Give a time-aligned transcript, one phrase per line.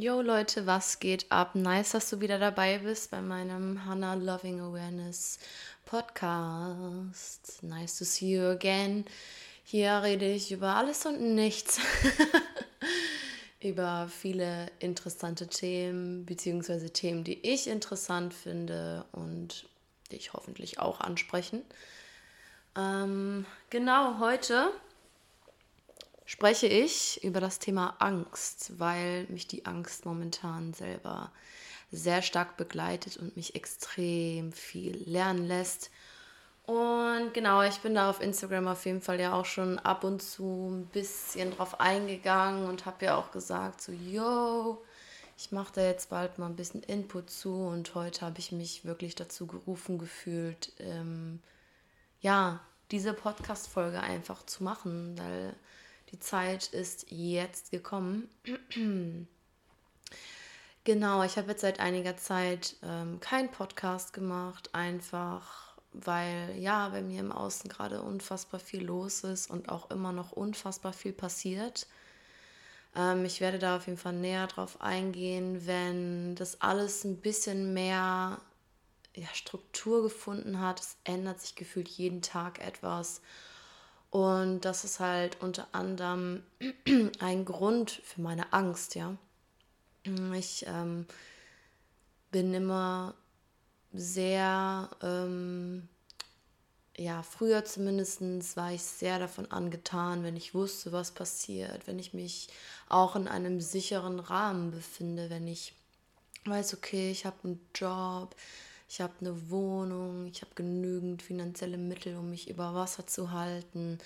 [0.00, 1.54] Yo Leute, was geht ab?
[1.54, 5.38] Nice, dass du wieder dabei bist bei meinem Hannah Loving Awareness
[5.84, 7.62] Podcast.
[7.62, 9.04] Nice to see you again.
[9.62, 11.80] Hier rede ich über alles und nichts.
[13.60, 19.68] über viele interessante Themen, beziehungsweise Themen, die ich interessant finde und
[20.10, 21.62] dich hoffentlich auch ansprechen.
[22.74, 24.70] Ähm, genau, heute
[26.30, 31.32] spreche ich über das Thema Angst, weil mich die Angst momentan selber
[31.90, 35.90] sehr stark begleitet und mich extrem viel lernen lässt.
[36.66, 40.22] Und genau, ich bin da auf Instagram auf jeden Fall ja auch schon ab und
[40.22, 44.80] zu ein bisschen drauf eingegangen und habe ja auch gesagt, so, yo,
[45.36, 48.84] ich mache da jetzt bald mal ein bisschen Input zu und heute habe ich mich
[48.84, 51.40] wirklich dazu gerufen gefühlt, ähm,
[52.20, 52.60] ja,
[52.92, 55.56] diese Podcast-Folge einfach zu machen, weil
[56.12, 58.28] die Zeit ist jetzt gekommen.
[60.84, 67.02] genau, ich habe jetzt seit einiger Zeit ähm, keinen Podcast gemacht, einfach weil ja, bei
[67.02, 71.86] mir im Außen gerade unfassbar viel los ist und auch immer noch unfassbar viel passiert.
[72.94, 77.74] Ähm, ich werde da auf jeden Fall näher drauf eingehen, wenn das alles ein bisschen
[77.74, 78.40] mehr
[79.14, 80.80] ja, Struktur gefunden hat.
[80.80, 83.20] Es ändert sich gefühlt jeden Tag etwas.
[84.10, 86.42] Und das ist halt unter anderem
[87.20, 89.16] ein Grund für meine Angst, ja.
[90.34, 91.06] Ich ähm,
[92.30, 93.14] bin immer
[93.92, 95.88] sehr, ähm,
[96.96, 102.12] ja, früher zumindest war ich sehr davon angetan, wenn ich wusste, was passiert, wenn ich
[102.12, 102.48] mich
[102.88, 105.74] auch in einem sicheren Rahmen befinde, wenn ich
[106.46, 108.34] weiß, okay, ich habe einen Job,
[108.90, 113.98] ich habe eine Wohnung, ich habe genügend finanzielle Mittel, um mich über Wasser zu halten.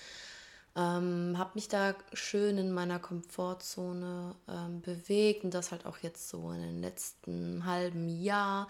[0.75, 6.29] Ähm, habe mich da schön in meiner Komfortzone ähm, bewegt und das halt auch jetzt
[6.29, 8.67] so in den letzten halben Jahr.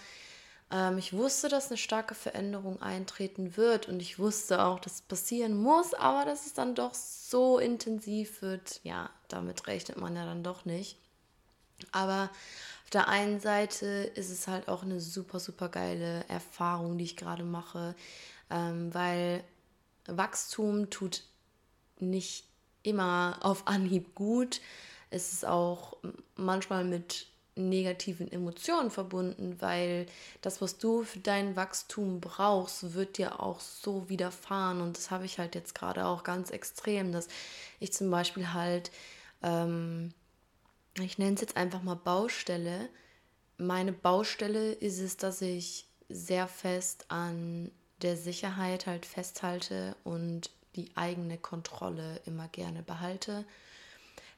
[0.72, 5.02] Ähm, ich wusste, dass eine starke Veränderung eintreten wird und ich wusste auch, dass es
[5.02, 10.26] passieren muss, aber dass es dann doch so intensiv wird, ja, damit rechnet man ja
[10.26, 10.98] dann doch nicht.
[11.92, 12.30] Aber
[12.86, 17.18] auf der einen Seite ist es halt auch eine super, super geile Erfahrung, die ich
[17.18, 17.96] gerade mache,
[18.52, 19.44] ähm, weil
[20.06, 21.24] Wachstum tut
[22.00, 22.46] nicht
[22.84, 24.62] immer auf Anhieb gut.
[25.10, 25.98] Es ist auch
[26.36, 27.26] manchmal mit
[27.56, 30.06] negativen Emotionen verbunden, weil
[30.44, 34.80] das, was du für dein Wachstum brauchst, wird dir auch so widerfahren.
[34.80, 37.30] Und das habe ich halt jetzt gerade auch ganz extrem, dass
[37.80, 38.92] ich zum Beispiel halt
[39.42, 40.14] ähm,
[41.04, 42.90] ich nenne es jetzt einfach mal Baustelle.
[43.58, 50.92] Meine Baustelle ist es, dass ich sehr fest an der Sicherheit halt festhalte und die
[50.96, 53.46] eigene Kontrolle immer gerne behalte,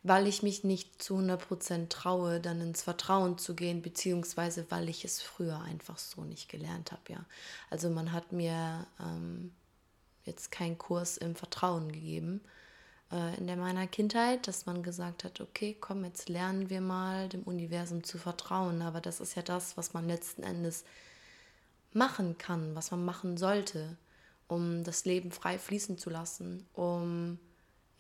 [0.04, 5.04] weil ich mich nicht zu 100% traue, dann ins Vertrauen zu gehen, beziehungsweise weil ich
[5.04, 7.26] es früher einfach so nicht gelernt habe, ja.
[7.70, 9.52] Also man hat mir ähm,
[10.26, 12.42] jetzt keinen Kurs im Vertrauen gegeben
[13.12, 17.30] äh, in der meiner Kindheit, dass man gesagt hat, okay, komm, jetzt lernen wir mal
[17.30, 18.82] dem Universum zu vertrauen.
[18.82, 20.84] Aber das ist ja das, was man letzten Endes
[21.94, 23.98] machen kann, was man machen sollte,
[24.48, 27.40] um das Leben frei fließen zu lassen, um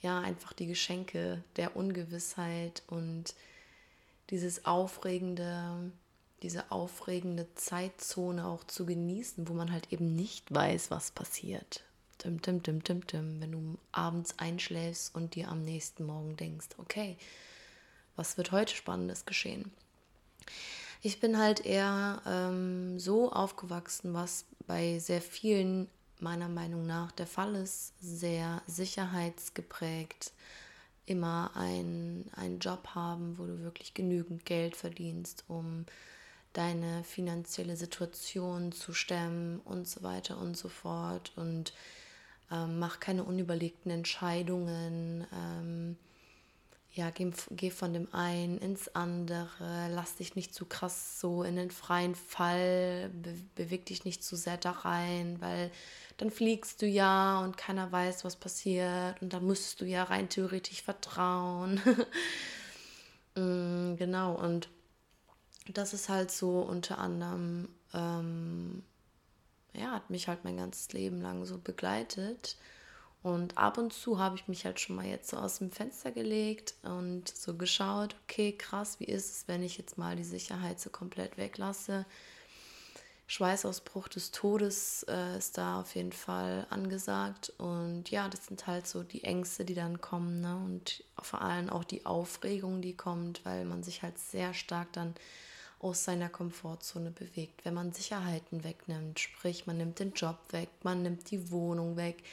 [0.01, 3.33] ja einfach die Geschenke der Ungewissheit und
[4.29, 5.91] dieses aufregende,
[6.43, 11.86] diese aufregende Zeitzone auch zu genießen, wo man halt eben nicht weiß, was passiert.
[12.17, 16.69] Tim, tim, tim, tim, tim, wenn du abends einschläfst und dir am nächsten Morgen denkst,
[16.77, 17.17] okay,
[18.15, 19.71] was wird heute Spannendes geschehen?
[21.01, 25.87] Ich bin halt eher ähm, so aufgewachsen, was bei sehr vielen
[26.19, 30.31] meiner Meinung nach der Fall ist, sehr sicherheitsgeprägt,
[31.05, 35.85] immer einen Job haben, wo du wirklich genügend Geld verdienst, um
[36.53, 41.31] deine finanzielle Situation zu stemmen und so weiter und so fort.
[41.35, 41.71] Und
[42.51, 45.97] ähm, mach keine unüberlegten Entscheidungen, ähm,
[46.97, 51.55] ja, geh, geh, von dem einen ins andere, lass dich nicht zu krass so in
[51.55, 55.71] den freien Fall, be beweg dich nicht zu sehr da rein, weil
[56.17, 59.21] dann fliegst du ja und keiner weiß, was passiert.
[59.21, 61.79] Und dann musst du ja rein theoretisch vertrauen.
[63.35, 64.67] mm, genau, und
[65.71, 68.83] das ist halt so unter anderem ähm,
[69.77, 72.57] ja, hat mich halt mein ganzes Leben lang so begleitet.
[73.23, 76.11] Und ab und zu habe ich mich halt schon mal jetzt so aus dem Fenster
[76.11, 80.79] gelegt und so geschaut, okay, krass, wie ist es, wenn ich jetzt mal die Sicherheit
[80.79, 82.05] so komplett weglasse?
[83.29, 87.51] Schweißausbruch des Todes äh, ist da auf jeden Fall angesagt.
[87.57, 90.39] Und ja, das sind halt so die Ängste, die dann kommen.
[90.39, 90.55] Ne?
[90.55, 95.13] Und vor allem auch die Aufregung, die kommt, weil man sich halt sehr stark dann
[95.79, 97.65] aus seiner Komfortzone bewegt.
[97.65, 102.23] Wenn man Sicherheiten wegnimmt, sprich man nimmt den Job weg, man nimmt die Wohnung weg.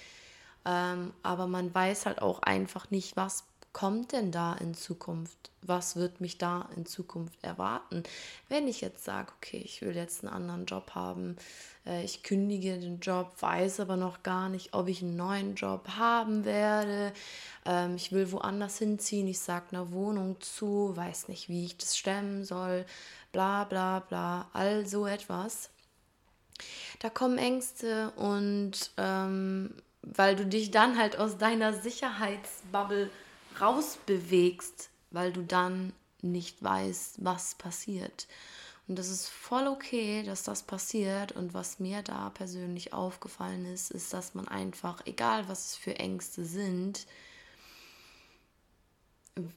[0.64, 3.44] Ähm, aber man weiß halt auch einfach nicht, was
[3.74, 5.50] kommt denn da in Zukunft?
[5.60, 8.04] Was wird mich da in Zukunft erwarten?
[8.48, 11.36] Wenn ich jetzt sage, okay, ich will jetzt einen anderen Job haben,
[11.84, 15.88] äh, ich kündige den Job, weiß aber noch gar nicht, ob ich einen neuen Job
[15.96, 17.12] haben werde,
[17.66, 21.98] ähm, ich will woanders hinziehen, ich sage einer Wohnung zu, weiß nicht, wie ich das
[21.98, 22.86] stemmen soll,
[23.32, 25.70] bla bla bla, all so etwas.
[27.00, 33.10] Da kommen Ängste und ähm, weil du dich dann halt aus deiner Sicherheitsbubble
[33.60, 35.92] rausbewegst, weil du dann
[36.22, 38.26] nicht weißt, was passiert.
[38.86, 41.32] Und das ist voll okay, dass das passiert.
[41.32, 45.98] Und was mir da persönlich aufgefallen ist, ist, dass man einfach, egal was es für
[45.98, 47.06] Ängste sind,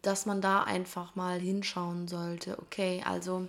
[0.01, 2.57] dass man da einfach mal hinschauen sollte.
[2.59, 3.47] Okay, also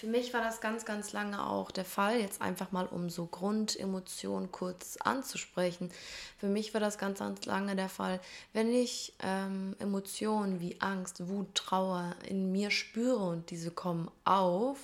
[0.00, 3.26] für mich war das ganz, ganz lange auch der Fall, jetzt einfach mal um so
[3.26, 5.90] Grundemotionen kurz anzusprechen.
[6.38, 8.18] Für mich war das ganz, ganz lange der Fall,
[8.54, 14.78] wenn ich ähm, Emotionen wie Angst, Wut, Trauer in mir spüre und diese kommen auf,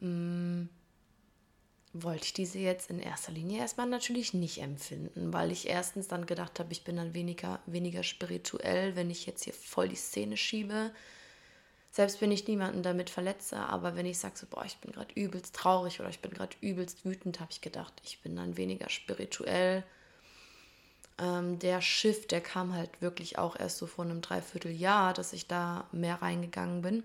[0.00, 0.68] mh, mm,
[1.94, 6.26] wollte ich diese jetzt in erster Linie erstmal natürlich nicht empfinden, weil ich erstens dann
[6.26, 10.36] gedacht habe, ich bin dann weniger, weniger spirituell, wenn ich jetzt hier voll die Szene
[10.36, 10.90] schiebe
[11.94, 15.14] selbst wenn ich niemanden damit verletze, aber wenn ich sage so, boah, ich bin gerade
[15.14, 18.90] übelst traurig oder ich bin gerade übelst wütend, habe ich gedacht, ich bin dann weniger
[18.90, 19.84] spirituell.
[21.18, 25.46] Ähm, der Shift, der kam halt wirklich auch erst so vor einem Dreivierteljahr, dass ich
[25.46, 27.04] da mehr reingegangen bin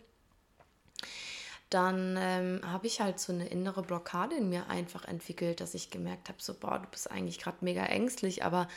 [1.70, 5.92] dann ähm, habe ich halt so eine innere Blockade in mir einfach entwickelt, dass ich
[5.92, 8.68] gemerkt habe, so, boah, du bist eigentlich gerade mega ängstlich, aber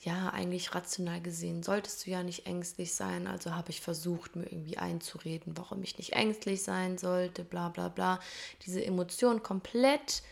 [0.00, 3.28] ja, eigentlich rational gesehen solltest du ja nicht ängstlich sein.
[3.28, 7.88] Also habe ich versucht, mir irgendwie einzureden, warum ich nicht ängstlich sein sollte, bla bla
[7.88, 8.18] bla.
[8.66, 10.22] Diese Emotion komplett,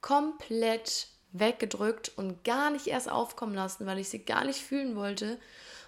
[0.00, 5.38] komplett weggedrückt und gar nicht erst aufkommen lassen, weil ich sie gar nicht fühlen wollte.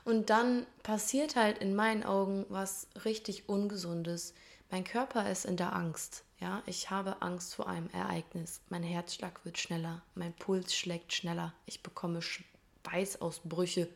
[0.04, 4.34] Und dann passiert halt in meinen Augen was richtig Ungesundes
[4.70, 6.24] mein Körper ist in der Angst.
[6.40, 8.60] Ja, ich habe Angst vor einem Ereignis.
[8.68, 13.88] Mein Herzschlag wird schneller, mein Puls schlägt schneller, ich bekomme Schweißausbrüche.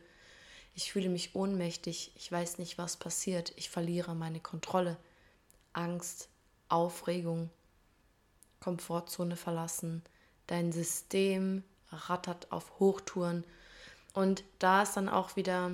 [0.75, 4.97] Ich fühle mich ohnmächtig, ich weiß nicht, was passiert, ich verliere meine Kontrolle.
[5.71, 6.29] Angst,
[6.67, 7.49] Aufregung,
[8.59, 10.03] Komfortzone verlassen,
[10.47, 13.43] dein System rattert auf Hochtouren.
[14.13, 15.71] Und da ist dann auch wieder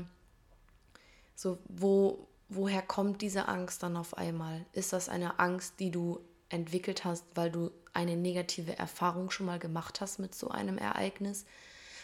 [1.35, 4.65] so, wo, woher kommt diese Angst dann auf einmal?
[4.73, 6.19] Ist das eine Angst, die du
[6.49, 11.45] entwickelt hast, weil du eine negative Erfahrung schon mal gemacht hast mit so einem Ereignis?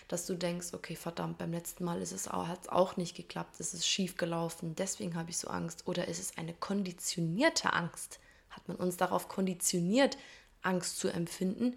[0.07, 3.15] Dass du denkst, okay, verdammt, beim letzten Mal ist es auch, hat es auch nicht
[3.15, 5.88] geklappt, es ist schief gelaufen, deswegen habe ich so Angst.
[5.88, 8.19] Oder ist es eine konditionierte Angst?
[8.51, 10.18] Hat man uns darauf konditioniert,
[10.62, 11.75] Angst zu empfinden,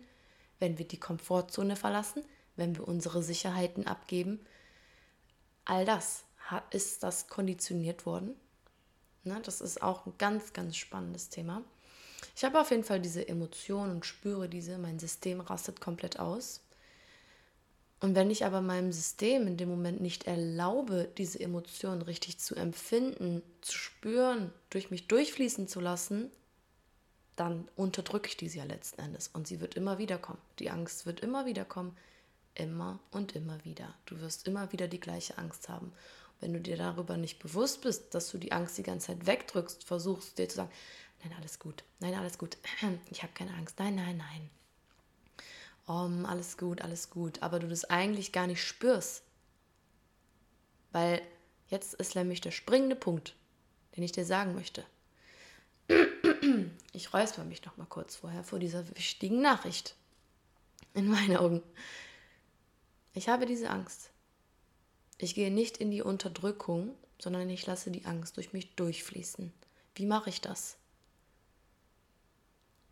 [0.59, 2.23] wenn wir die Komfortzone verlassen,
[2.57, 4.41] wenn wir unsere Sicherheiten abgeben?
[5.65, 6.25] All das
[6.71, 8.35] ist das konditioniert worden
[9.25, 9.41] Ne?
[9.45, 11.63] Das ist auch ein ganz, ganz spannendes Thema.
[12.37, 16.61] Ich habe auf jeden Fall diese Emotionen und spüre diese, mein System rastet komplett aus.
[18.01, 22.55] Und wenn ich aber meinem System in dem Moment nicht erlaube, diese Emotionen richtig zu
[22.55, 26.31] empfinden, zu spüren, durch mich durchfließen zu lassen,
[27.35, 29.29] dann unterdrücke ich diese ja letzten Endes.
[29.29, 30.41] Und sie wird immer wieder kommen.
[30.59, 31.97] Die Angst wird immer wieder kommen.
[32.55, 33.95] Immer und immer wieder.
[34.07, 35.93] Du wirst immer wieder die gleiche Angst haben.
[36.41, 39.85] Wenn du dir darüber nicht bewusst bist, dass du die Angst die ganze Zeit wegdrückst,
[39.85, 40.71] versuchst dir zu sagen,
[41.23, 42.57] nein, alles gut, nein, alles gut,
[43.11, 44.51] ich habe keine Angst, nein, nein, nein.
[45.89, 47.43] Um, alles gut, alles gut.
[47.43, 49.23] Aber du das eigentlich gar nicht spürst.
[50.93, 51.23] Weil
[51.69, 53.35] jetzt ist nämlich der springende Punkt,
[53.97, 54.85] den ich dir sagen möchte.
[56.93, 59.95] Ich räusper mich noch mal kurz vorher vor dieser wichtigen Nachricht.
[60.93, 61.63] In meinen Augen.
[63.15, 64.11] Ich habe diese Angst.
[65.19, 69.53] Ich gehe nicht in die Unterdrückung, sondern ich lasse die Angst durch mich durchfließen.
[69.97, 70.77] Wie mache ich das?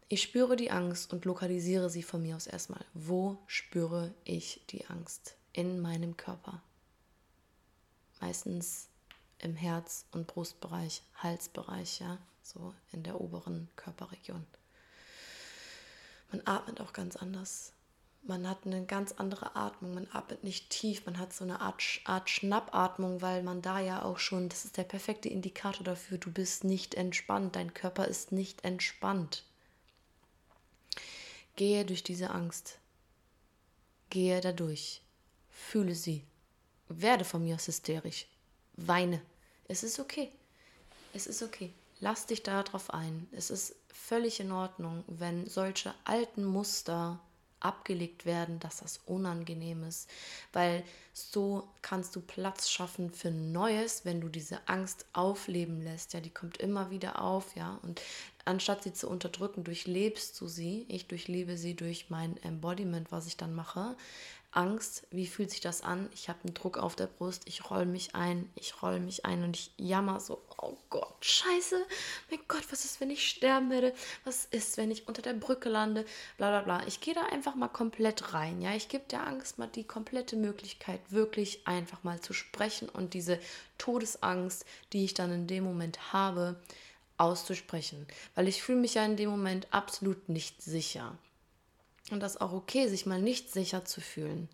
[0.09, 2.85] Ich spüre die Angst und lokalisiere sie von mir aus erstmal.
[2.95, 5.37] Wo spüre ich die Angst?
[5.53, 6.63] In meinem Körper.
[8.21, 8.89] Meistens
[9.39, 14.47] im Herz- und Brustbereich, Halsbereich, ja, so in der oberen Körperregion.
[16.31, 17.73] Man atmet auch ganz anders.
[18.29, 21.83] Man hat eine ganz andere Atmung, man atmet nicht tief, man hat so eine Art,
[22.05, 26.33] Art Schnappatmung, weil man da ja auch schon, das ist der perfekte Indikator dafür, du
[26.33, 29.45] bist nicht entspannt, dein Körper ist nicht entspannt.
[31.55, 32.79] Gehe durch diese Angst.
[34.11, 35.03] Gehe dadurch.
[35.49, 36.25] Fühle sie.
[36.89, 38.27] Werde von mir aus hysterisch.
[38.75, 39.23] Weine.
[39.69, 40.33] Es ist okay.
[41.15, 41.73] Es ist okay.
[42.01, 43.27] Lass dich darauf ein.
[43.33, 47.21] Es ist völlig in Ordnung, wenn solche alten Muster
[47.61, 50.09] abgelegt werden, dass das unangenehm ist,
[50.53, 56.13] weil so kannst du Platz schaffen für Neues, wenn du diese Angst aufleben lässt.
[56.13, 58.01] Ja, die kommt immer wieder auf, ja, und
[58.45, 60.87] anstatt sie zu unterdrücken, durchlebst du sie.
[60.89, 63.97] Ich durchlebe sie durch mein Embodiment, was ich dann mache.
[64.57, 66.09] Angst, wie fühlt sich das an?
[66.15, 69.45] Ich habe einen Druck auf der Brust, ich roll mich ein, ich roll mich ein
[69.45, 71.77] und ich jammer so, oh Gott, scheiße,
[72.31, 73.93] mein Gott, was ist, wenn ich sterben werde?
[74.25, 76.05] Was ist, wenn ich unter der Brücke lande?
[76.39, 76.87] Bla bla bla.
[76.87, 78.75] Ich gehe da einfach mal komplett rein, ja.
[78.75, 83.39] Ich gebe der Angst mal die komplette Möglichkeit, wirklich einfach mal zu sprechen und diese
[83.79, 86.57] Todesangst, die ich dann in dem Moment habe,
[87.19, 88.07] auszusprechen.
[88.35, 91.19] Weil ich fühle mich ja in dem Moment absolut nicht sicher.
[92.11, 94.49] Und das ist auch okay, sich mal nicht sicher zu fühlen.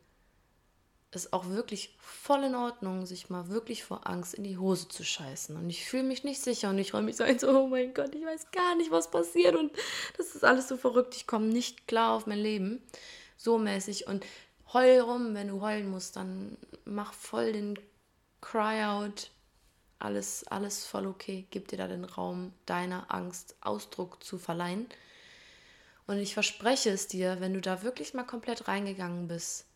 [1.14, 5.04] Ist auch wirklich voll in Ordnung, sich mal wirklich vor Angst in die Hose zu
[5.04, 5.54] scheißen.
[5.56, 7.92] Und ich fühle mich nicht sicher und ich räume mich so ein, so, oh mein
[7.92, 9.70] Gott, ich weiß gar nicht, was passiert und
[10.16, 12.80] das ist alles so verrückt, ich komme nicht klar auf mein Leben.
[13.36, 14.06] So mäßig.
[14.06, 14.24] Und
[14.72, 16.56] heul rum, wenn du heulen musst, dann
[16.86, 17.78] mach voll den
[18.40, 19.30] Cry-out.
[19.98, 21.46] Alles, alles voll okay.
[21.50, 24.86] Gib dir da den Raum, deiner Angst Ausdruck zu verleihen.
[26.06, 29.66] Und ich verspreche es dir, wenn du da wirklich mal komplett reingegangen bist.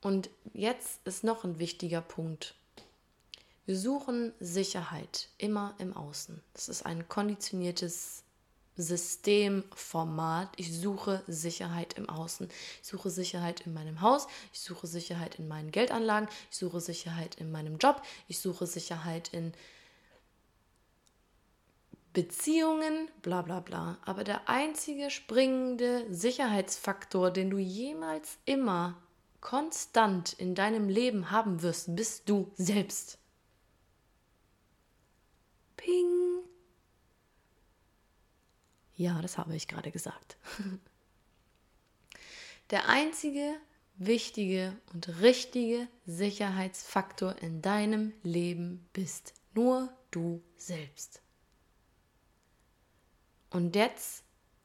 [0.00, 2.54] Und jetzt ist noch ein wichtiger Punkt.
[3.66, 6.42] Wir suchen Sicherheit immer im Außen.
[6.52, 8.22] Das ist ein konditioniertes
[8.76, 10.50] Systemformat.
[10.56, 12.48] Ich suche Sicherheit im Außen.
[12.82, 14.26] Ich suche Sicherheit in meinem Haus.
[14.52, 16.28] Ich suche Sicherheit in meinen Geldanlagen.
[16.50, 18.02] Ich suche Sicherheit in meinem Job.
[18.28, 19.54] Ich suche Sicherheit in
[22.14, 23.98] Beziehungen, bla bla bla.
[24.06, 28.96] Aber der einzige springende Sicherheitsfaktor, den du jemals immer
[29.40, 33.18] konstant in deinem Leben haben wirst, bist du selbst.
[35.76, 36.38] Ping.
[38.96, 40.38] Ja, das habe ich gerade gesagt.
[42.70, 43.56] Der einzige
[43.96, 51.23] wichtige und richtige Sicherheitsfaktor in deinem Leben bist nur du selbst.
[53.54, 54.24] Und jetzt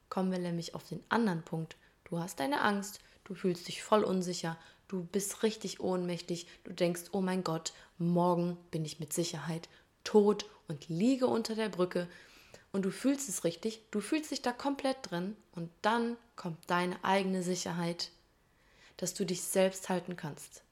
[0.10, 1.78] kommen wir nämlich auf den anderen Punkt.
[2.06, 7.04] Du hast deine Angst, du fühlst dich voll unsicher, du bist richtig ohnmächtig, du denkst,
[7.12, 9.70] oh mein Gott, morgen bin ich mit Sicherheit
[10.04, 12.08] tot und liege unter der Brücke.
[12.72, 17.04] Und du fühlst es richtig, du fühlst dich da komplett drin und dann kommt deine
[17.04, 18.10] eigene Sicherheit,
[18.98, 20.64] dass du dich selbst halten kannst,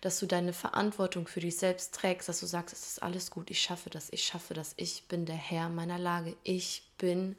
[0.00, 3.50] dass du deine Verantwortung für dich selbst trägst, dass du sagst, es ist alles gut,
[3.50, 7.36] ich schaffe das, ich schaffe das, ich bin der Herr meiner Lage, ich bin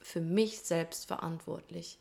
[0.00, 1.98] für mich selbst verantwortlich.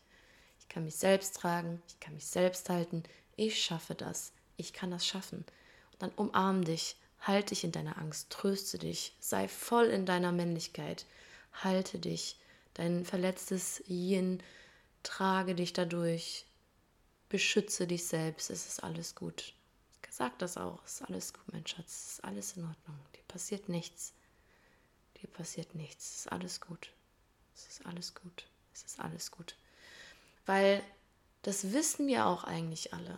[0.60, 3.04] Ich kann mich selbst tragen, ich kann mich selbst halten,
[3.36, 5.46] ich schaffe das, ich kann das schaffen.
[5.94, 10.32] Und dann umarm dich, halte dich in deiner Angst, tröste dich, sei voll in deiner
[10.32, 11.06] Männlichkeit,
[11.54, 12.38] halte dich,
[12.74, 14.42] dein verletztes Yin,
[15.04, 16.46] trage dich dadurch,
[17.30, 19.54] beschütze dich selbst, es ist alles gut.
[20.14, 23.24] Sag das auch, es ist alles gut, mein Schatz, es ist alles in Ordnung, dir
[23.30, 24.14] passiert nichts,
[25.22, 26.92] dir passiert nichts, es ist alles gut.
[27.56, 28.46] Es ist alles gut.
[28.74, 29.56] Es ist alles gut.
[30.46, 30.82] Weil
[31.42, 33.18] das wissen wir auch eigentlich alle.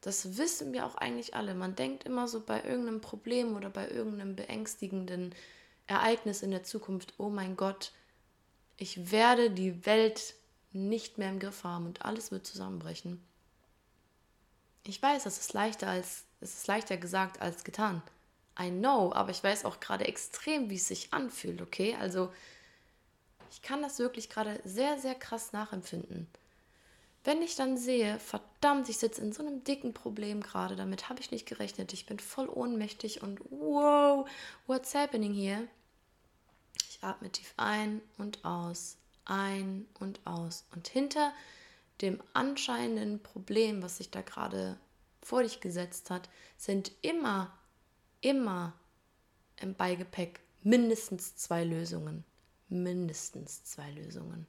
[0.00, 1.54] Das wissen wir auch eigentlich alle.
[1.54, 5.34] Man denkt immer so bei irgendeinem Problem oder bei irgendeinem beängstigenden
[5.86, 7.92] Ereignis in der Zukunft, oh mein Gott,
[8.76, 10.34] ich werde die Welt
[10.72, 13.22] nicht mehr im Griff haben und alles wird zusammenbrechen.
[14.86, 18.02] Ich weiß, das ist leichter als es ist leichter gesagt als getan.
[18.60, 21.96] I know, aber ich weiß auch gerade extrem, wie es sich anfühlt, okay?
[21.98, 22.32] Also
[23.50, 26.26] ich kann das wirklich gerade sehr, sehr krass nachempfinden.
[27.24, 31.20] Wenn ich dann sehe, verdammt, ich sitze in so einem dicken Problem gerade, damit habe
[31.20, 34.28] ich nicht gerechnet, ich bin voll ohnmächtig und wow,
[34.66, 35.66] what's happening here?
[36.90, 40.66] Ich atme tief ein und aus, ein und aus.
[40.74, 41.32] Und hinter
[42.02, 44.76] dem anscheinenden Problem, was sich da gerade
[45.22, 47.56] vor dich gesetzt hat, sind immer,
[48.20, 48.74] immer
[49.60, 52.24] im Beigepäck mindestens zwei Lösungen
[52.68, 54.46] mindestens zwei Lösungen.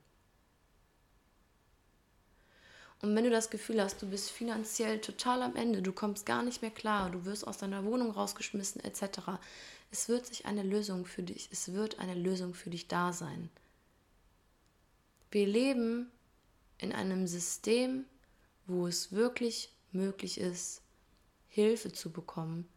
[3.01, 6.43] Und wenn du das Gefühl hast, du bist finanziell total am Ende, du kommst gar
[6.43, 9.37] nicht mehr klar, du wirst aus deiner Wohnung rausgeschmissen etc.,
[9.91, 13.49] es wird sich eine Lösung für dich, es wird eine Lösung für dich da sein.
[15.31, 16.11] Wir leben
[16.77, 18.05] in einem System,
[18.65, 20.81] wo es wirklich möglich ist,
[21.47, 22.67] Hilfe zu bekommen,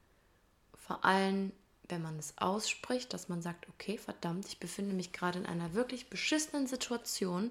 [0.75, 1.53] vor allem
[1.89, 5.75] wenn man es ausspricht, dass man sagt, okay, verdammt, ich befinde mich gerade in einer
[5.75, 7.51] wirklich beschissenen Situation.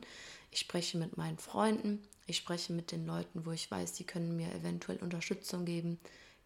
[0.51, 4.35] Ich spreche mit meinen Freunden, ich spreche mit den Leuten, wo ich weiß, die können
[4.35, 5.99] mir eventuell Unterstützung geben,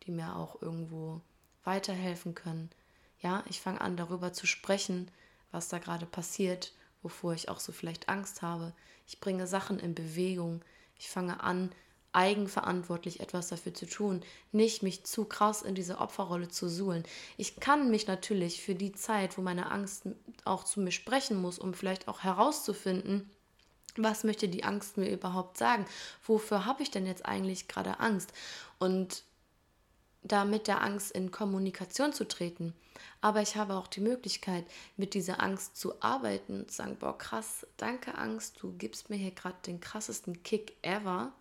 [0.03, 1.21] die mir auch irgendwo
[1.63, 2.69] weiterhelfen können.
[3.19, 5.09] Ja, ich fange an darüber zu sprechen,
[5.51, 8.73] was da gerade passiert, wovor ich auch so vielleicht Angst habe.
[9.07, 10.61] Ich bringe Sachen in Bewegung.
[10.97, 11.71] Ich fange an,
[12.13, 17.03] eigenverantwortlich etwas dafür zu tun, nicht mich zu krass in diese Opferrolle zu suhlen.
[17.37, 20.03] Ich kann mich natürlich für die Zeit, wo meine Angst
[20.43, 23.29] auch zu mir sprechen muss, um vielleicht auch herauszufinden,
[23.97, 25.85] was möchte die Angst mir überhaupt sagen?
[26.25, 28.31] Wofür habe ich denn jetzt eigentlich gerade Angst?
[28.79, 29.23] Und
[30.23, 32.73] da mit der Angst in Kommunikation zu treten.
[33.21, 34.65] Aber ich habe auch die Möglichkeit,
[34.95, 39.15] mit dieser Angst zu arbeiten und zu sagen, boah, krass, danke Angst, du gibst mir
[39.15, 41.31] hier gerade den krassesten Kick ever.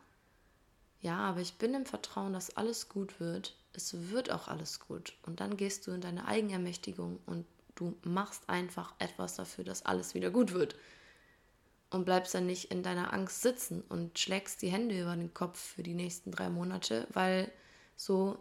[1.01, 3.57] Ja, aber ich bin im Vertrauen, dass alles gut wird.
[3.73, 5.15] Es wird auch alles gut.
[5.25, 10.15] Und dann gehst du in deine Eigenermächtigung und du machst einfach etwas dafür, dass alles
[10.15, 10.77] wieder gut wird.
[11.89, 15.59] Und bleibst dann nicht in deiner Angst sitzen und schlägst die Hände über den Kopf
[15.59, 17.51] für die nächsten drei Monate, weil
[17.97, 18.39] so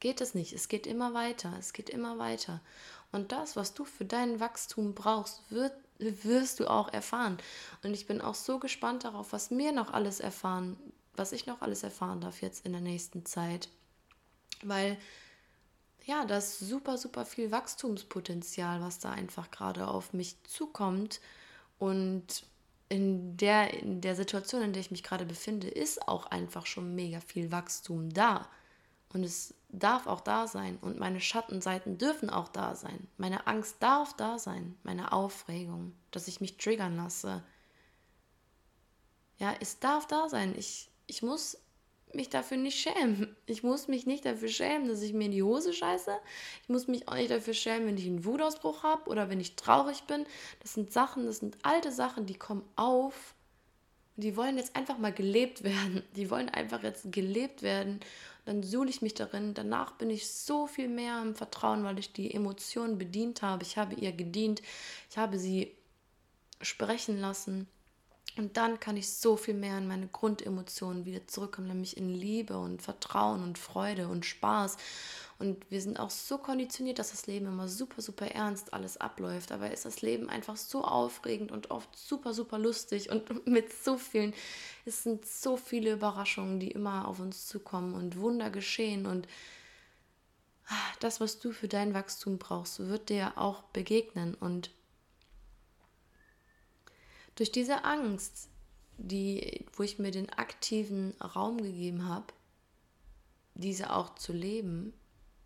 [0.00, 0.52] geht es nicht.
[0.52, 1.54] Es geht immer weiter.
[1.58, 2.62] Es geht immer weiter.
[3.10, 7.38] Und das, was du für dein Wachstum brauchst, wird, wirst du auch erfahren.
[7.82, 10.76] Und ich bin auch so gespannt darauf, was mir noch alles erfahren
[11.18, 13.68] was ich noch alles erfahren darf jetzt in der nächsten Zeit.
[14.62, 14.98] Weil
[16.08, 21.20] ja, das super, super viel Wachstumspotenzial, was da einfach gerade auf mich zukommt.
[21.78, 22.44] Und
[22.88, 26.94] in der, in der Situation, in der ich mich gerade befinde, ist auch einfach schon
[26.94, 28.48] mega viel Wachstum da.
[29.12, 30.78] Und es darf auch da sein.
[30.80, 33.06] Und meine Schattenseiten dürfen auch da sein.
[33.18, 34.76] Meine Angst darf da sein.
[34.82, 37.42] Meine Aufregung, dass ich mich triggern lasse.
[39.38, 40.54] Ja, es darf da sein.
[40.56, 41.58] Ich ich muss
[42.14, 43.34] mich dafür nicht schämen.
[43.46, 46.12] Ich muss mich nicht dafür schämen, dass ich mir in die Hose scheiße.
[46.62, 49.56] Ich muss mich auch nicht dafür schämen, wenn ich einen Wutausbruch habe oder wenn ich
[49.56, 50.24] traurig bin.
[50.60, 53.34] Das sind Sachen, das sind alte Sachen, die kommen auf.
[54.16, 56.02] Die wollen jetzt einfach mal gelebt werden.
[56.16, 58.00] Die wollen einfach jetzt gelebt werden.
[58.46, 59.54] Dann suhle ich mich darin.
[59.54, 63.62] Danach bin ich so viel mehr im Vertrauen, weil ich die Emotionen bedient habe.
[63.62, 64.62] Ich habe ihr gedient.
[65.10, 65.72] Ich habe sie
[66.60, 67.68] sprechen lassen.
[68.38, 72.56] Und dann kann ich so viel mehr in meine Grundemotionen wieder zurückkommen, nämlich in Liebe
[72.58, 74.76] und Vertrauen und Freude und Spaß.
[75.38, 79.52] Und wir sind auch so konditioniert, dass das Leben immer super, super ernst alles abläuft.
[79.52, 83.98] Aber ist das Leben einfach so aufregend und oft super, super lustig und mit so
[83.98, 84.34] vielen,
[84.84, 89.06] es sind so viele Überraschungen, die immer auf uns zukommen und Wunder geschehen.
[89.06, 89.28] Und
[91.00, 94.34] das, was du für dein Wachstum brauchst, wird dir auch begegnen.
[94.34, 94.70] Und
[97.38, 98.48] durch diese Angst,
[98.96, 102.26] die, wo ich mir den aktiven Raum gegeben habe,
[103.54, 104.92] diese auch zu leben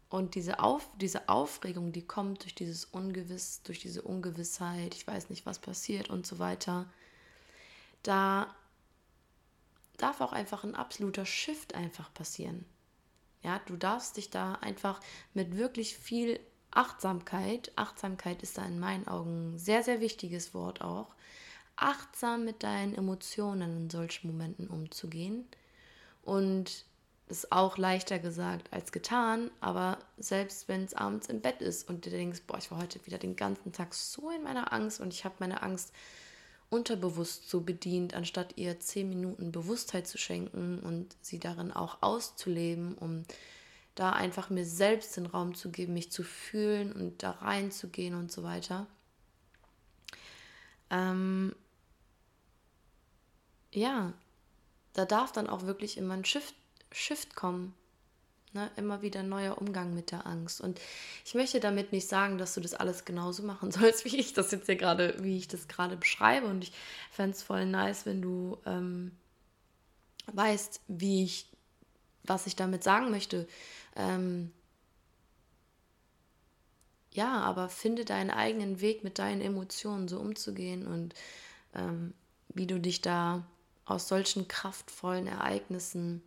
[0.09, 5.29] und diese, Auf, diese Aufregung, die kommt durch dieses Ungewiss, durch diese Ungewissheit, ich weiß
[5.29, 6.91] nicht, was passiert und so weiter,
[8.03, 8.55] da
[9.99, 12.65] darf auch einfach ein absoluter Shift einfach passieren.
[13.43, 14.99] Ja, du darfst dich da einfach
[15.35, 20.81] mit wirklich viel Achtsamkeit, Achtsamkeit ist da in meinen Augen ein sehr, sehr wichtiges Wort
[20.81, 21.15] auch,
[21.83, 25.47] achtsam mit deinen Emotionen in solchen Momenten umzugehen.
[26.23, 26.85] Und
[27.29, 31.89] das ist auch leichter gesagt als getan, aber selbst wenn es abends im Bett ist
[31.89, 35.01] und du denkst, boah, ich war heute wieder den ganzen Tag so in meiner Angst
[35.01, 35.93] und ich habe meine Angst
[36.69, 42.95] unterbewusst so bedient, anstatt ihr zehn Minuten Bewusstheit zu schenken und sie darin auch auszuleben,
[42.95, 43.25] um
[43.95, 48.33] da einfach mir selbst den Raum zu geben, mich zu fühlen und da reinzugehen und
[48.33, 48.87] so weiter.
[50.91, 51.55] Ähm,
[53.73, 54.13] ja,
[54.93, 56.55] da darf dann auch wirklich immer ein Shift,
[56.91, 57.75] Shift kommen.
[58.53, 58.71] Ne?
[58.77, 60.61] Immer wieder neuer Umgang mit der Angst.
[60.61, 60.79] Und
[61.25, 64.51] ich möchte damit nicht sagen, dass du das alles genauso machen sollst, wie ich das
[64.51, 66.47] jetzt hier gerade, wie ich das gerade beschreibe.
[66.47, 66.73] Und ich
[67.11, 69.13] fände es voll nice, wenn du ähm,
[70.33, 71.47] weißt, wie ich,
[72.25, 73.49] was ich damit sagen möchte.
[73.97, 74.53] Ähm,
[77.13, 81.15] ja, aber finde deinen eigenen Weg mit deinen Emotionen so umzugehen und
[81.75, 82.15] ähm,
[82.49, 83.45] wie du dich da
[83.85, 86.23] aus solchen kraftvollen Ereignissen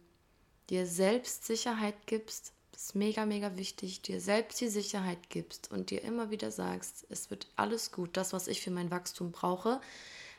[0.69, 5.91] dir selbst Sicherheit gibst, das ist mega, mega wichtig, dir selbst die Sicherheit gibst und
[5.91, 9.79] dir immer wieder sagst, es wird alles gut, das, was ich für mein Wachstum brauche,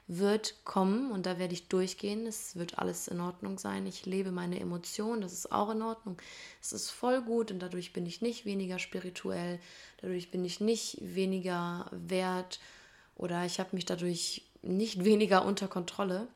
[0.08, 2.26] wird kommen und da werde ich durchgehen.
[2.26, 3.86] Es wird alles in Ordnung sein.
[3.86, 6.16] Ich lebe meine Emotionen, das ist auch in Ordnung.
[6.62, 9.58] Es ist voll gut und dadurch bin ich nicht weniger spirituell,
[10.00, 12.60] dadurch bin ich nicht weniger wert
[13.16, 16.28] oder ich habe mich dadurch nicht weniger unter Kontrolle.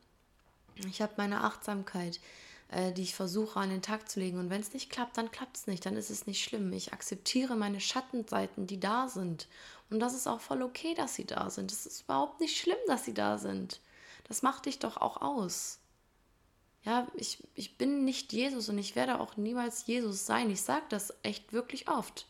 [0.88, 2.20] Ich habe meine Achtsamkeit,
[2.68, 4.38] äh, die ich versuche an den Tag zu legen.
[4.38, 5.84] Und wenn es nicht klappt, dann klappt es nicht.
[5.84, 6.72] Dann ist es nicht schlimm.
[6.72, 9.48] Ich akzeptiere meine Schattenseiten, die da sind.
[9.90, 11.72] Und das ist auch voll okay, dass sie da sind.
[11.72, 13.80] Es ist überhaupt nicht schlimm, dass sie da sind.
[14.24, 15.78] Das macht dich doch auch aus.
[16.84, 20.50] Ja, ich, ich bin nicht Jesus und ich werde auch niemals Jesus sein.
[20.50, 22.26] Ich sage das echt wirklich oft.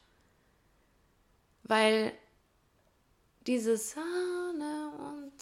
[1.62, 2.12] Weil
[3.46, 5.32] dieses, ah, ne, und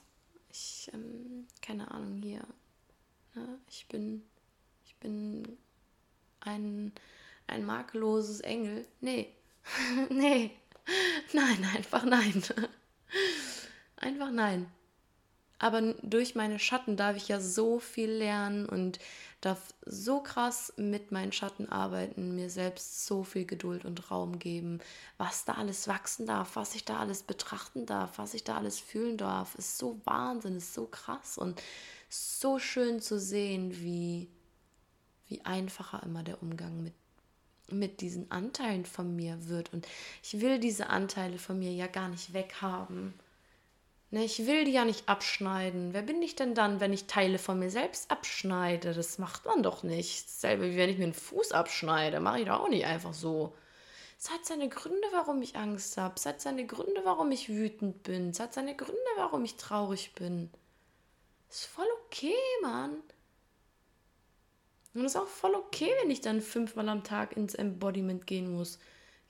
[0.50, 2.42] ich, ähm, keine Ahnung, hier,
[3.38, 4.22] ne, ich bin,
[4.84, 5.58] ich bin
[6.40, 6.92] ein,
[7.46, 8.86] ein makelloses Engel.
[9.00, 9.32] Nee,
[10.10, 10.50] nee,
[11.32, 12.42] nein, einfach nein.
[13.96, 14.70] einfach nein.
[15.60, 19.00] Aber durch meine Schatten darf ich ja so viel lernen und
[19.40, 24.80] darf so krass mit meinen Schatten arbeiten, mir selbst so viel Geduld und Raum geben,
[25.16, 28.78] was da alles wachsen darf, was ich da alles betrachten darf, was ich da alles
[28.78, 31.60] fühlen darf, ist so Wahnsinn, ist so krass und
[32.08, 34.28] so schön zu sehen, wie,
[35.28, 36.94] wie einfacher immer der Umgang mit,
[37.70, 39.72] mit diesen Anteilen von mir wird.
[39.72, 39.86] Und
[40.22, 43.14] ich will diese Anteile von mir ja gar nicht weghaben.
[44.10, 45.92] Ne, ich will die ja nicht abschneiden.
[45.92, 48.94] Wer bin ich denn dann, wenn ich Teile von mir selbst abschneide?
[48.94, 50.26] Das macht man doch nicht.
[50.26, 52.18] Dasselbe wie wenn ich mir einen Fuß abschneide.
[52.20, 53.54] Mache ich doch auch nicht einfach so.
[54.18, 56.14] Es hat seine Gründe, warum ich Angst habe.
[56.16, 58.30] Es hat seine Gründe, warum ich wütend bin.
[58.30, 60.50] Es hat seine Gründe, warum ich traurig bin.
[61.50, 63.02] Ist voll okay, Mann.
[64.94, 68.78] Und ist auch voll okay, wenn ich dann fünfmal am Tag ins Embodiment gehen muss.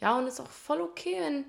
[0.01, 1.45] Ja, und ist auch voll okay, wenn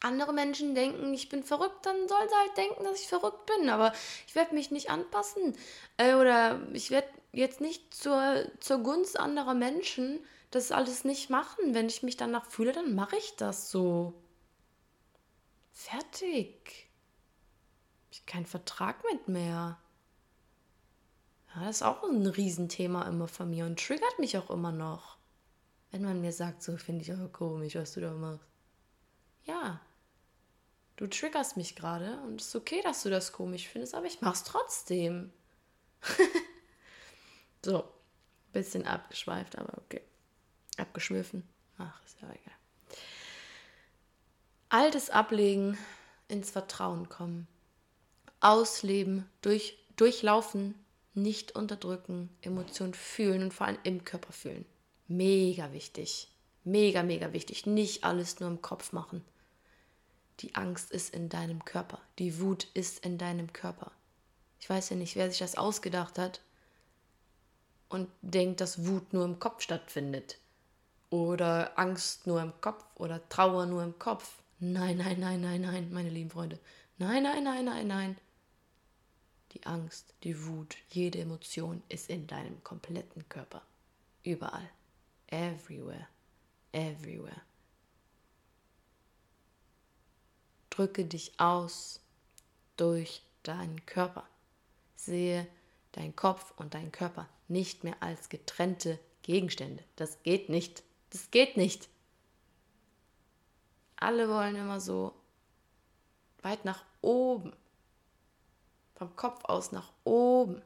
[0.00, 3.70] andere Menschen denken, ich bin verrückt, dann soll sie halt denken, dass ich verrückt bin.
[3.70, 3.92] Aber
[4.26, 5.56] ich werde mich nicht anpassen.
[5.96, 11.74] Äh, oder ich werde jetzt nicht zur, zur Gunst anderer Menschen das alles nicht machen.
[11.74, 14.12] Wenn ich mich danach fühle, dann mache ich das so.
[15.72, 16.88] Fertig.
[18.22, 19.78] Ich keinen Vertrag mit mehr.
[21.54, 25.18] Ja, das ist auch ein Riesenthema immer von mir und triggert mich auch immer noch.
[25.90, 28.46] Wenn man mir sagt, so finde ich aber komisch, was du da machst.
[29.44, 29.80] Ja,
[30.96, 34.20] du triggerst mich gerade und es ist okay, dass du das komisch findest, aber ich
[34.20, 35.32] mach's trotzdem.
[37.64, 37.84] so,
[38.52, 40.02] bisschen abgeschweift, aber okay.
[40.78, 41.46] Abgeschwiffen.
[41.76, 42.54] Ach, ist ja egal.
[44.68, 45.76] Altes ablegen,
[46.28, 47.46] ins Vertrauen kommen.
[48.42, 50.74] Ausleben, durch, durchlaufen,
[51.14, 54.64] nicht unterdrücken, Emotionen fühlen und vor allem im Körper fühlen.
[55.06, 56.28] Mega wichtig.
[56.64, 57.66] Mega, mega wichtig.
[57.66, 59.24] Nicht alles nur im Kopf machen.
[60.40, 62.00] Die Angst ist in deinem Körper.
[62.18, 63.92] Die Wut ist in deinem Körper.
[64.58, 66.40] Ich weiß ja nicht, wer sich das ausgedacht hat
[67.88, 70.38] und denkt, dass Wut nur im Kopf stattfindet.
[71.10, 74.42] Oder Angst nur im Kopf oder Trauer nur im Kopf.
[74.58, 76.58] Nein, nein, nein, nein, nein, meine lieben Freunde.
[76.98, 78.16] Nein, nein, nein, nein, nein.
[79.52, 83.62] Die Angst, die Wut, jede Emotion ist in deinem kompletten Körper.
[84.22, 84.68] Überall.
[85.26, 86.06] Everywhere.
[86.72, 87.40] Everywhere.
[90.70, 92.00] Drücke dich aus
[92.76, 94.26] durch deinen Körper.
[94.96, 95.46] Sehe
[95.92, 99.84] dein Kopf und dein Körper nicht mehr als getrennte Gegenstände.
[99.96, 100.82] Das geht nicht.
[101.10, 101.88] Das geht nicht.
[103.96, 105.14] Alle wollen immer so
[106.40, 107.52] weit nach oben.
[108.94, 110.62] Vom Kopf aus nach oben.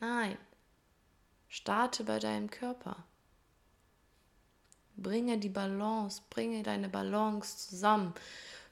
[0.00, 0.36] Nein.
[1.48, 3.04] Starte bei deinem Körper.
[4.96, 8.14] Bringe die Balance, bringe deine Balance zusammen.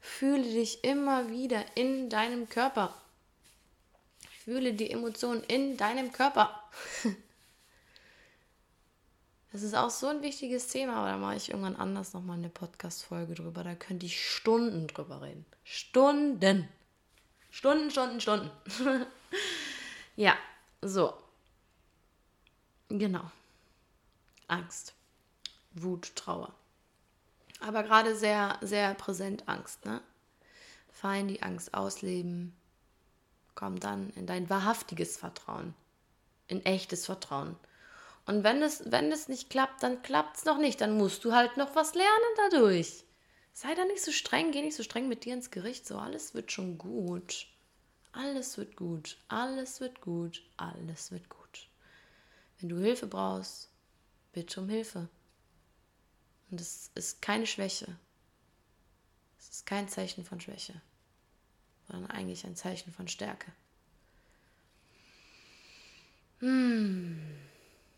[0.01, 2.95] Fühle dich immer wieder in deinem Körper.
[4.45, 6.63] Fühle die Emotionen in deinem Körper.
[9.53, 12.49] Das ist auch so ein wichtiges Thema, aber da mache ich irgendwann anders nochmal eine
[12.49, 13.63] Podcast-Folge drüber.
[13.63, 15.47] Da könnte ich Stunden drüber reden.
[15.63, 16.69] Stunden.
[17.55, 18.51] Stunden, Stunden, Stunden.
[20.17, 20.37] ja,
[20.83, 21.15] so.
[22.89, 23.31] Genau.
[24.49, 24.93] Angst,
[25.73, 26.53] Wut, Trauer
[27.67, 30.01] aber gerade sehr, sehr präsent Angst, ne?
[30.93, 32.55] Fein die Angst ausleben,
[33.55, 35.75] komm dann in dein wahrhaftiges Vertrauen,
[36.47, 37.57] in echtes Vertrauen.
[38.27, 40.81] Und wenn es, wenn es nicht klappt, dann klappt es noch nicht.
[40.81, 42.11] Dann musst du halt noch was lernen
[42.51, 43.05] dadurch.
[43.57, 45.87] Sei da nicht so streng, geh nicht so streng mit dir ins Gericht.
[45.87, 47.47] So, alles wird schon gut.
[48.11, 49.17] Alles wird gut.
[49.29, 50.43] Alles wird gut.
[50.57, 51.69] Alles wird gut.
[52.59, 53.69] Wenn du Hilfe brauchst,
[54.33, 55.09] bitte um Hilfe.
[56.51, 57.97] Und es ist keine Schwäche.
[59.39, 60.81] Es ist kein Zeichen von Schwäche,
[61.87, 63.53] sondern eigentlich ein Zeichen von Stärke.
[66.41, 67.21] Hm.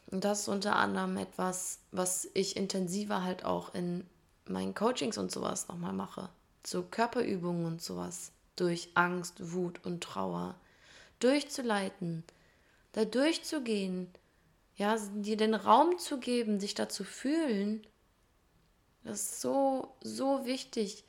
[0.08, 4.06] Und das ist unter anderem etwas, was ich intensiver halt auch in
[4.48, 6.28] meinen Coachings und sowas nochmal mache.
[6.64, 8.32] So Körperübungen und sowas.
[8.56, 10.54] Durch Angst, Wut und Trauer.
[11.20, 12.24] Durchzuleiten.
[12.92, 14.08] Da durchzugehen.
[14.76, 17.86] Ja, dir den Raum zu geben, sich da zu fühlen
[19.06, 21.04] das ist so, so wichtig,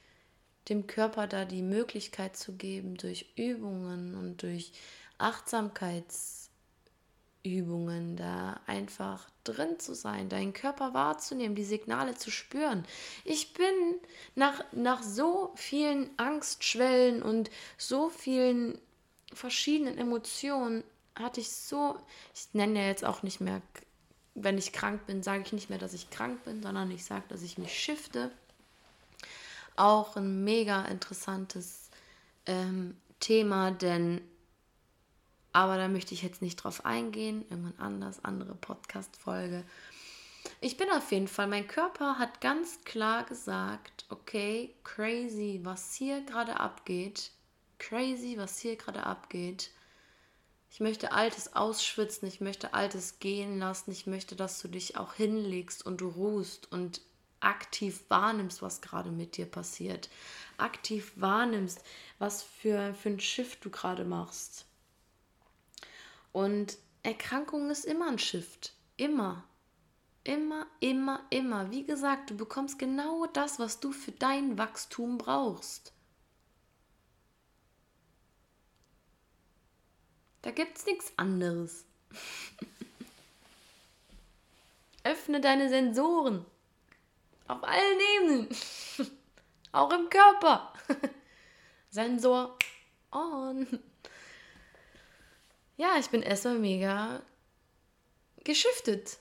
[0.70, 4.72] dem Körper da die Möglichkeit zu geben, durch Übungen und durch
[5.18, 12.86] Achtsamkeitsübungen, da einfach drin zu sein, deinen Körper wahrzunehmen, die Signale zu spüren.
[13.24, 13.96] Ich bin
[14.36, 18.80] nach, nach so vielen Angstschwellen und so vielen
[19.34, 20.84] verschiedenen Emotionen
[21.16, 21.98] hatte ich so,
[22.34, 23.62] ich nenne ja jetzt auch nicht mehr,
[24.36, 27.24] wenn ich krank bin, sage ich nicht mehr, dass ich krank bin, sondern ich sage,
[27.30, 28.32] dass ich mich shifte.
[29.76, 31.90] Auch ein mega interessantes
[32.46, 34.22] ähm, Thema, denn
[35.58, 39.64] aber da möchte ich jetzt nicht drauf eingehen, irgendwann anders, andere Podcast-Folge.
[40.62, 46.22] Ich bin auf jeden Fall, mein Körper hat ganz klar gesagt, okay, crazy, was hier
[46.22, 47.32] gerade abgeht,
[47.80, 49.72] crazy, was hier gerade abgeht.
[50.70, 55.16] Ich möchte Altes ausschwitzen, ich möchte Altes gehen lassen, ich möchte, dass du dich auch
[55.16, 57.02] hinlegst und du ruhst und
[57.40, 60.12] aktiv wahrnimmst, was gerade mit dir passiert.
[60.58, 61.82] Aktiv wahrnimmst,
[62.20, 64.67] was für, für ein Shift du gerade machst.
[66.32, 68.74] Und Erkrankung ist immer ein Shift.
[68.98, 69.44] Immer.
[70.24, 71.72] Immer, immer, immer.
[71.72, 75.94] Wie gesagt, du bekommst genau das, was du für dein Wachstum brauchst.
[80.42, 81.86] Da gibt es nichts anderes.
[85.04, 86.46] Öffne deine Sensoren.
[87.48, 88.50] Auf allen Ebenen.
[89.72, 90.74] Auch im Körper.
[91.90, 92.58] Sensor
[93.12, 93.66] on.
[95.78, 97.22] Ja, ich bin erstmal mega
[98.44, 99.20] geschiftet.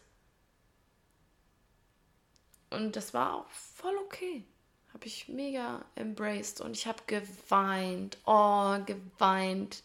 [2.70, 4.44] Und das war auch voll okay.
[4.92, 8.18] Habe ich mega embraced und ich habe geweint.
[8.24, 9.82] Oh, geweint.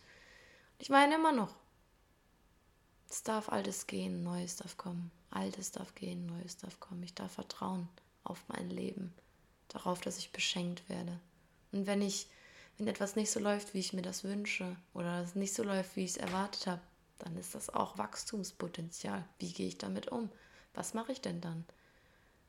[0.80, 1.54] Ich meine immer noch.
[3.10, 5.12] Es darf Altes gehen, Neues darf kommen.
[5.30, 7.04] Altes darf gehen, Neues darf kommen.
[7.04, 7.90] Ich darf vertrauen
[8.24, 9.14] auf mein Leben,
[9.68, 11.20] darauf, dass ich beschenkt werde.
[11.72, 12.28] Und wenn ich,
[12.82, 15.96] wenn etwas nicht so läuft, wie ich mir das wünsche, oder es nicht so läuft,
[15.96, 16.82] wie ich es erwartet habe,
[17.20, 19.24] dann ist das auch Wachstumspotenzial.
[19.38, 20.32] Wie gehe ich damit um?
[20.74, 21.64] Was mache ich denn dann?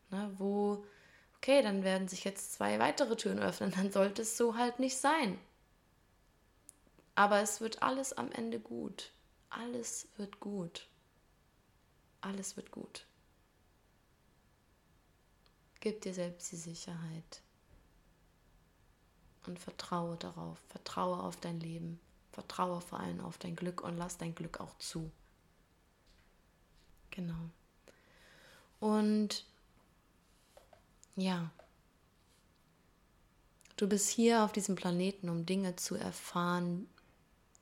[0.08, 0.86] Na, wo,
[1.36, 4.96] okay, dann werden sich jetzt zwei weitere Türen öffnen, dann sollte es so halt nicht
[4.96, 5.38] sein.
[7.14, 9.12] Aber es wird alles am Ende gut.
[9.50, 10.88] Alles wird gut.
[12.22, 13.04] Alles wird gut.
[15.80, 17.42] Gib dir selbst die Sicherheit.
[19.46, 20.58] Und vertraue darauf.
[20.68, 22.00] Vertraue auf dein Leben.
[22.32, 25.10] Vertraue vor allem auf dein Glück und lass dein Glück auch zu.
[27.10, 27.50] Genau.
[28.80, 29.44] Und
[31.14, 31.50] ja,
[33.76, 36.88] du bist hier auf diesem Planeten, um Dinge zu erfahren,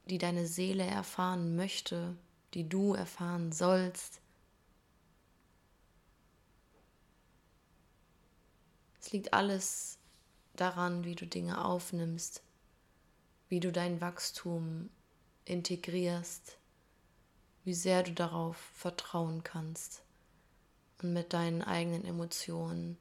[0.06, 2.16] die deine Seele erfahren möchte,
[2.54, 4.20] die du erfahren sollst.
[9.00, 9.99] Es liegt alles
[10.60, 12.42] daran, wie du Dinge aufnimmst,
[13.48, 14.90] wie du dein Wachstum
[15.44, 16.58] integrierst,
[17.64, 20.02] wie sehr du darauf vertrauen kannst
[21.02, 22.98] und mit deinen eigenen Emotionen,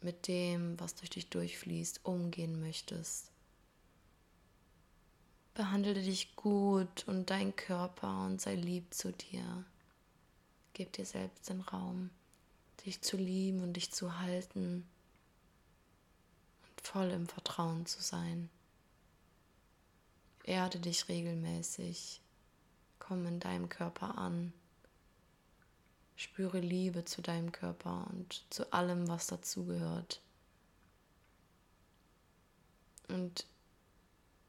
[0.00, 3.30] mit dem, was durch dich durchfließt, umgehen möchtest.
[5.54, 9.64] Behandle dich gut und dein Körper und sei lieb zu dir.
[10.72, 12.10] Gib dir selbst den Raum,
[12.86, 14.86] dich zu lieben und dich zu halten
[16.80, 18.50] voll im Vertrauen zu sein.
[20.44, 22.20] Erde dich regelmäßig,
[22.98, 24.52] komm in deinem Körper an,
[26.16, 30.20] spüre Liebe zu deinem Körper und zu allem, was dazugehört.
[33.08, 33.46] Und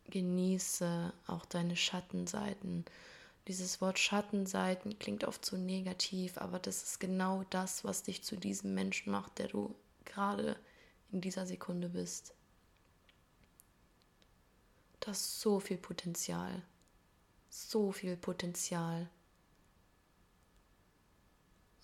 [0.10, 2.86] genieße auch deine Schattenseiten.
[3.48, 8.36] Dieses Wort Schattenseiten klingt oft so negativ, aber das ist genau das, was dich zu
[8.36, 10.56] diesem Menschen macht, der du gerade
[11.12, 12.34] in dieser Sekunde bist.
[15.00, 16.62] Du hast so viel Potenzial.
[17.50, 19.10] So viel Potenzial.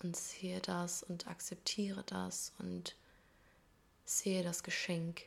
[0.02, 2.94] Und sehe das und akzeptiere das und
[4.04, 5.24] sehe das Geschenk.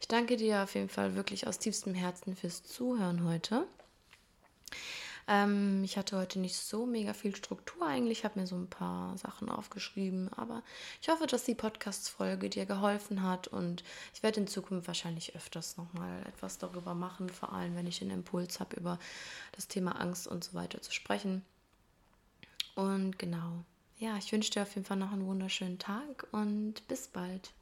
[0.00, 3.66] Ich danke dir auf jeden Fall wirklich aus tiefstem Herzen fürs Zuhören heute.
[5.26, 9.16] Ähm, ich hatte heute nicht so mega viel Struktur eigentlich, habe mir so ein paar
[9.16, 10.62] Sachen aufgeschrieben, aber
[11.00, 13.84] ich hoffe, dass die Podcast-Folge dir geholfen hat und
[14.14, 18.10] ich werde in Zukunft wahrscheinlich öfters nochmal etwas darüber machen, vor allem wenn ich den
[18.10, 18.98] Impuls habe, über
[19.52, 21.42] das Thema Angst und so weiter zu sprechen.
[22.74, 23.64] Und genau,
[23.98, 27.52] ja, ich wünsche dir auf jeden Fall noch einen wunderschönen Tag und bis bald.